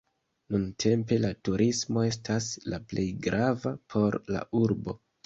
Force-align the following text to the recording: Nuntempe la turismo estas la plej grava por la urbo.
Nuntempe 0.53 1.19
la 1.25 1.29
turismo 1.49 2.05
estas 2.11 2.47
la 2.73 2.79
plej 2.95 3.05
grava 3.27 3.75
por 3.95 4.19
la 4.37 4.43
urbo. 4.63 4.97